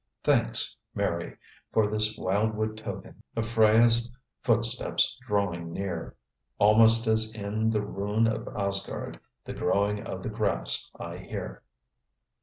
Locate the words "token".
2.75-3.21